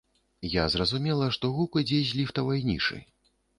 [0.53, 3.01] Я зразумела, што гук ідзе з ліфтавай нішы.